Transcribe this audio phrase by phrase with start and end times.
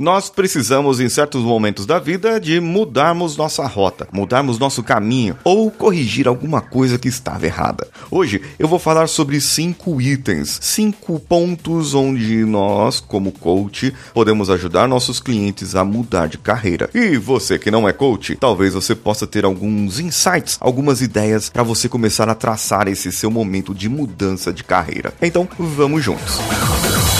[0.00, 5.70] Nós precisamos, em certos momentos da vida, de mudarmos nossa rota, mudarmos nosso caminho ou
[5.70, 7.86] corrigir alguma coisa que estava errada.
[8.10, 14.88] Hoje eu vou falar sobre cinco itens, cinco pontos onde nós, como coach, podemos ajudar
[14.88, 16.88] nossos clientes a mudar de carreira.
[16.94, 21.62] E você que não é coach, talvez você possa ter alguns insights, algumas ideias para
[21.62, 25.12] você começar a traçar esse seu momento de mudança de carreira.
[25.20, 26.38] Então, vamos juntos.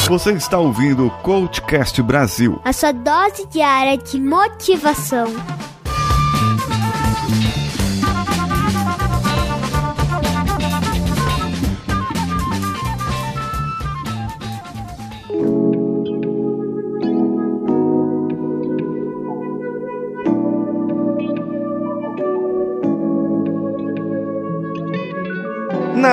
[0.08, 2.60] Você está ouvindo o Coachcast Brasil.
[2.70, 5.26] A sua dose diária de motivação.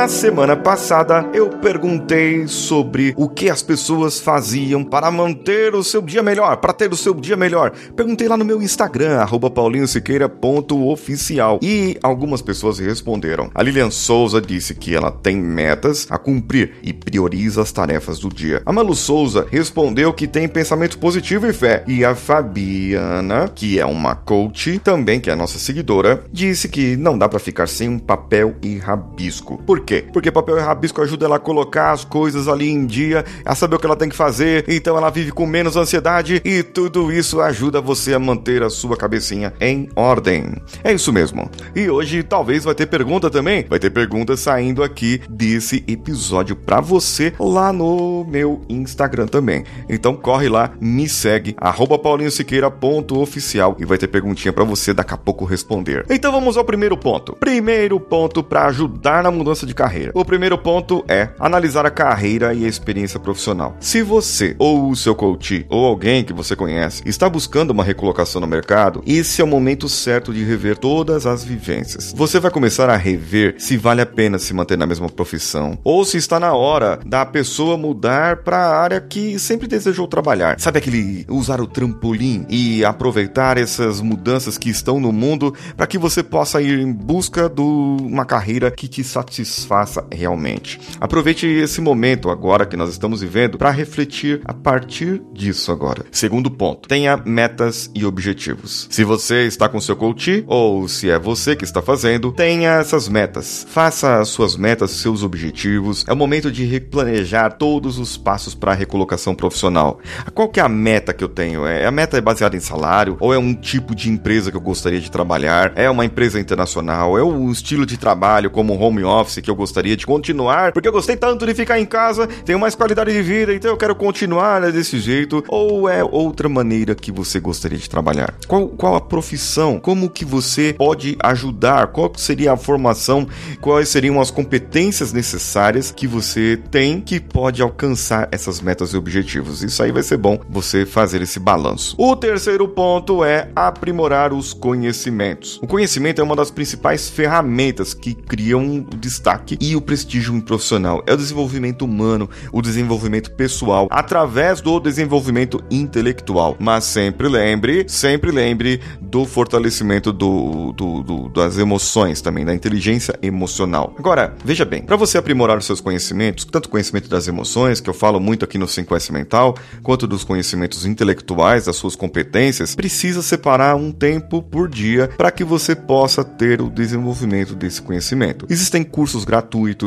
[0.07, 6.01] Na semana passada, eu perguntei sobre o que as pessoas faziam para manter o seu
[6.01, 7.73] dia melhor, para ter o seu dia melhor.
[7.93, 11.59] Perguntei lá no meu Instagram, paulinhosiqueira.oficial.
[11.61, 13.51] E algumas pessoas responderam.
[13.53, 18.29] A Lilian Souza disse que ela tem metas a cumprir e prioriza as tarefas do
[18.29, 18.61] dia.
[18.65, 21.83] A Malu Souza respondeu que tem pensamento positivo e fé.
[21.85, 27.17] E a Fabiana, que é uma coach, também que é nossa seguidora, disse que não
[27.17, 29.57] dá para ficar sem um papel e rabisco.
[29.65, 29.96] Por quê?
[30.13, 33.75] Porque papel e rabisco ajuda ela a colocar as coisas ali em dia, a saber
[33.75, 37.41] o que ela tem que fazer, então ela vive com menos ansiedade e tudo isso
[37.41, 40.55] ajuda você a manter a sua cabecinha em ordem.
[40.83, 41.49] É isso mesmo.
[41.75, 43.65] E hoje talvez vai ter pergunta também.
[43.69, 49.63] Vai ter pergunta saindo aqui desse episódio para você lá no meu Instagram também.
[49.89, 51.55] Então corre lá, me segue
[52.01, 56.05] paulinhosiqueira.oficial e vai ter perguntinha para você daqui a pouco responder.
[56.09, 57.35] Então vamos ao primeiro ponto.
[57.35, 59.86] Primeiro ponto para ajudar na mudança de carreira.
[60.13, 63.75] O primeiro ponto é analisar a carreira e a experiência profissional.
[63.79, 68.41] Se você ou o seu coach ou alguém que você conhece está buscando uma recolocação
[68.41, 72.13] no mercado, esse é o momento certo de rever todas as vivências.
[72.15, 76.03] Você vai começar a rever se vale a pena se manter na mesma profissão ou
[76.03, 80.59] se está na hora da pessoa mudar para a área que sempre desejou trabalhar.
[80.59, 85.97] Sabe aquele usar o trampolim e aproveitar essas mudanças que estão no mundo para que
[85.97, 90.79] você possa ir em busca de uma carreira que te satisfaça satisfaça realmente.
[90.99, 96.05] Aproveite esse momento agora que nós estamos vivendo para refletir a partir disso agora.
[96.11, 98.87] Segundo ponto, tenha metas e objetivos.
[98.89, 103.07] Se você está com seu coach ou se é você que está fazendo, tenha essas
[103.07, 103.65] metas.
[103.69, 106.05] Faça as suas metas, seus objetivos.
[106.07, 109.99] É o momento de replanejar todos os passos para a recolocação profissional.
[110.33, 111.65] Qual que é a meta que eu tenho?
[111.65, 114.61] É a meta é baseada em salário ou é um tipo de empresa que eu
[114.61, 115.73] gostaria de trabalhar?
[115.75, 117.17] É uma empresa internacional?
[117.17, 120.91] É um estilo de trabalho como home office que eu gostaria de continuar, porque eu
[120.91, 124.71] gostei tanto de ficar em casa, tenho mais qualidade de vida, então eu quero continuar
[124.71, 128.33] desse jeito, ou é outra maneira que você gostaria de trabalhar?
[128.47, 129.79] Qual, qual a profissão?
[129.79, 131.87] Como que você pode ajudar?
[131.87, 133.27] Qual seria a formação?
[133.59, 139.63] Quais seriam as competências necessárias que você tem que pode alcançar essas metas e objetivos?
[139.63, 141.95] Isso aí vai ser bom você fazer esse balanço.
[141.97, 145.59] O terceiro ponto é aprimorar os conhecimentos.
[145.61, 151.01] O conhecimento é uma das principais ferramentas que criam destaque destaque e o prestígio profissional.
[151.07, 156.57] É o desenvolvimento humano, o desenvolvimento pessoal, através do desenvolvimento intelectual.
[156.59, 163.17] Mas sempre lembre, sempre lembre do fortalecimento do, do, do das emoções também, da inteligência
[163.21, 163.95] emocional.
[163.97, 167.93] Agora, veja bem, para você aprimorar os seus conhecimentos, tanto conhecimento das emoções, que eu
[167.93, 173.75] falo muito aqui no 5S Mental, quanto dos conhecimentos intelectuais, das suas competências, precisa separar
[173.75, 178.45] um tempo por dia para que você possa ter o desenvolvimento desse conhecimento.
[178.49, 179.36] Existem cursos gratuitos,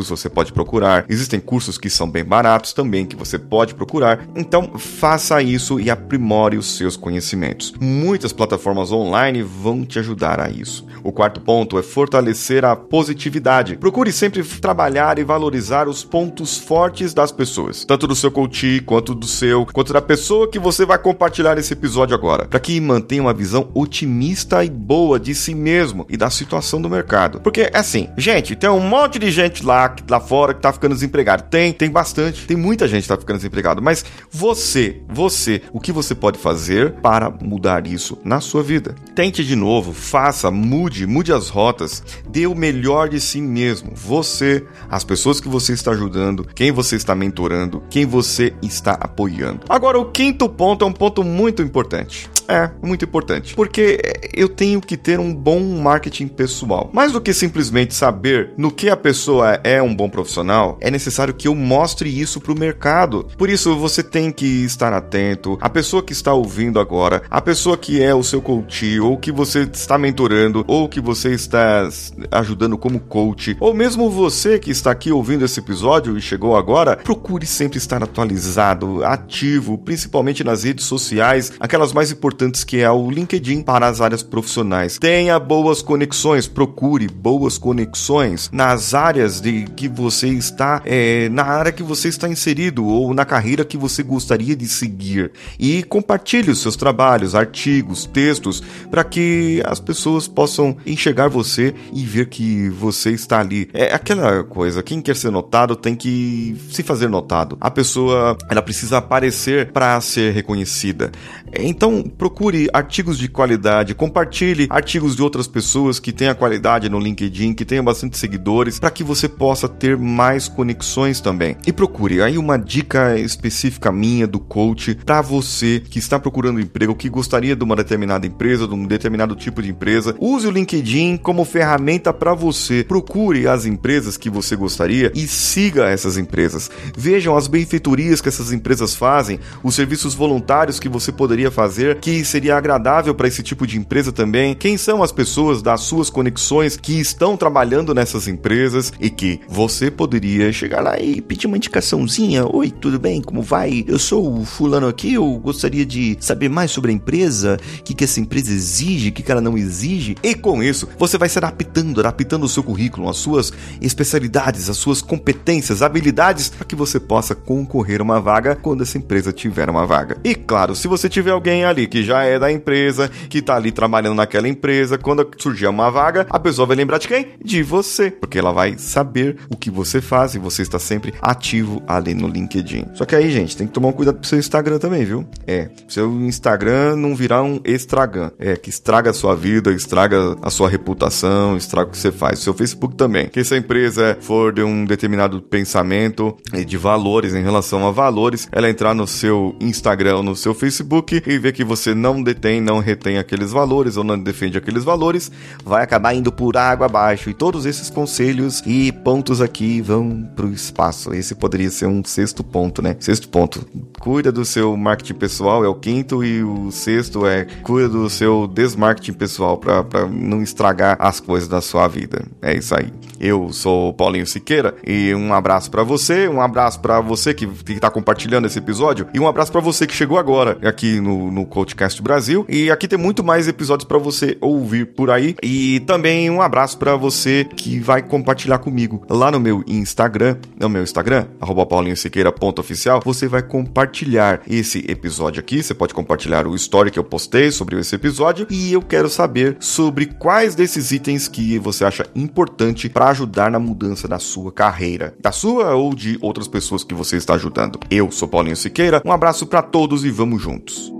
[0.09, 1.05] você pode procurar.
[1.09, 4.27] Existem cursos que são bem baratos também que você pode procurar.
[4.35, 7.73] Então, faça isso e aprimore os seus conhecimentos.
[7.81, 10.87] Muitas plataformas online vão te ajudar a isso.
[11.03, 13.77] O quarto ponto é fortalecer a positividade.
[13.77, 19.15] Procure sempre trabalhar e valorizar os pontos fortes das pessoas, tanto do seu coach quanto
[19.15, 23.23] do seu, quanto da pessoa que você vai compartilhar esse episódio agora, para que mantenha
[23.23, 27.41] uma visão otimista e boa de si mesmo e da situação do mercado.
[27.41, 31.45] Porque assim, gente, tem um monte de gente lá, lá fora que tá ficando desempregado.
[31.45, 32.47] Tem, tem bastante.
[32.47, 33.81] Tem muita gente que tá ficando desempregado.
[33.83, 38.95] Mas você, você, o que você pode fazer para mudar isso na sua vida?
[39.15, 43.93] Tente de novo, faça, mude, mude as rotas, dê o melhor de si mesmo.
[43.95, 49.61] Você, as pessoas que você está ajudando, quem você está mentorando, quem você está apoiando.
[49.69, 53.55] Agora, o quinto ponto é um ponto muito importante É, muito importante.
[53.55, 54.01] Porque
[54.35, 56.91] eu tenho que ter um bom marketing pessoal.
[56.93, 61.33] Mais do que simplesmente saber no que a pessoa é um bom profissional, é necessário
[61.33, 63.29] que eu mostre isso para o mercado.
[63.39, 65.57] Por isso, você tem que estar atento.
[65.61, 69.31] A pessoa que está ouvindo agora, a pessoa que é o seu coach, ou que
[69.31, 71.89] você está mentorando, ou que você está
[72.33, 76.97] ajudando como coach, ou mesmo você que está aqui ouvindo esse episódio e chegou agora,
[76.97, 83.11] procure sempre estar atualizado, ativo, principalmente nas redes sociais, aquelas mais importantes que é o
[83.11, 84.99] LinkedIn para as áreas profissionais.
[84.99, 91.73] Tenha boas conexões, procure boas conexões nas áreas de que você está, é, na área
[91.73, 96.63] que você está inserido ou na carreira que você gostaria de seguir e compartilhe os
[96.63, 103.11] seus trabalhos, artigos, textos para que as pessoas possam enxergar você e ver que você
[103.11, 103.69] está ali.
[103.75, 107.59] É aquela coisa, quem quer ser notado tem que se fazer notado.
[107.61, 111.11] A pessoa, ela precisa aparecer para ser reconhecida.
[111.53, 112.30] Então, procure
[112.73, 117.85] artigos de qualidade, compartilhe artigos de outras pessoas que tenham qualidade no LinkedIn, que tenham
[117.85, 121.57] bastante seguidores, para que você possa ter mais conexões também.
[121.67, 126.95] E procure aí uma dica específica minha do coach para você que está procurando emprego,
[126.95, 130.15] que gostaria de uma determinada empresa, de um determinado tipo de empresa.
[130.19, 132.85] Use o LinkedIn como ferramenta para você.
[132.85, 136.71] Procure as empresas que você gostaria e siga essas empresas.
[136.97, 142.01] Vejam as benfeitorias que essas empresas fazem, os serviços voluntários que você poderia poderia fazer
[142.01, 144.55] que seria agradável para esse tipo de empresa também?
[144.55, 149.91] Quem são as pessoas das suas conexões que estão trabalhando nessas empresas e que você
[149.91, 152.45] poderia chegar lá e pedir uma indicaçãozinha?
[152.47, 153.23] Oi, tudo bem?
[153.23, 153.85] Como vai?
[153.87, 157.95] Eu sou o fulano aqui, eu gostaria de saber mais sobre a empresa, o que,
[157.95, 160.17] que essa empresa exige, o que, que ela não exige.
[160.23, 164.77] E com isso, você vai se adaptando, adaptando o seu currículo, as suas especialidades, as
[164.77, 169.71] suas competências, habilidades, para que você possa concorrer a uma vaga quando essa empresa tiver
[169.71, 170.19] uma vaga.
[170.25, 173.71] E claro, se você tiver alguém ali que já é da empresa, que tá ali
[173.73, 177.29] trabalhando naquela empresa, quando surgir uma vaga, a pessoa vai lembrar de quem?
[177.43, 181.83] De você, porque ela vai saber o que você faz e você está sempre ativo
[181.87, 182.87] ali no LinkedIn.
[182.95, 185.27] Só que aí, gente, tem que tomar um cuidado pro seu Instagram também, viu?
[185.47, 190.51] É, seu Instagram não virar um estragan, é, que estraga a sua vida, estraga a
[190.51, 192.39] sua reputação, estraga o que você faz.
[192.39, 193.29] Seu Facebook também.
[193.29, 197.91] Que se a empresa for de um determinado pensamento e de valores em relação a
[197.91, 202.23] valores, ela entrar no seu Instagram ou no seu Facebook e ver que você não
[202.23, 205.31] detém, não retém aqueles valores ou não defende aqueles valores,
[205.65, 207.31] vai acabar indo por água abaixo.
[207.31, 211.15] E todos esses conselhos e pontos aqui vão para o espaço.
[211.15, 212.97] Esse poderia ser um sexto ponto, né?
[213.01, 213.67] Sexto ponto.
[213.99, 218.47] Cuida do seu marketing pessoal, é o quinto, e o sexto é cuida do seu
[218.47, 222.25] desmarketing pessoal para não estragar as coisas da sua vida.
[222.43, 222.93] É isso aí.
[223.21, 227.79] Eu sou Paulinho Siqueira e um abraço para você, um abraço para você que, que
[227.79, 231.45] tá compartilhando esse episódio e um abraço para você que chegou agora aqui no, no
[231.81, 232.45] Coachcast Brasil.
[232.49, 235.35] E aqui tem muito mais episódios para você ouvir por aí.
[235.43, 240.69] E também um abraço para você que vai compartilhar comigo lá no meu Instagram, no
[240.69, 241.27] meu Instagram,
[241.69, 245.63] paulinhosiqueira.oficial, você vai compartilhar esse episódio aqui.
[245.63, 249.57] Você pode compartilhar o story que eu postei sobre esse episódio e eu quero saber
[249.61, 255.15] sobre quais desses itens que você acha importante para ajudar na mudança da sua carreira,
[255.21, 257.79] da sua ou de outras pessoas que você está ajudando.
[257.91, 261.00] Eu sou Paulinho Siqueira, um abraço para todos e vamos juntos.